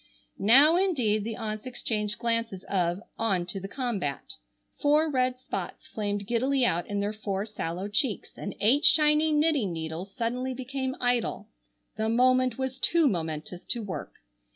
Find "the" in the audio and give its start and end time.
1.23-1.35, 3.59-3.67, 11.97-12.09